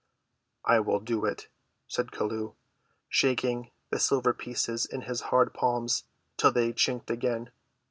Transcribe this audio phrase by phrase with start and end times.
[0.65, 1.47] "I will do it,"
[1.87, 2.55] said Chelluh,
[3.07, 6.05] shaking the silver pieces in his hard palms
[6.37, 7.51] till they chinked again.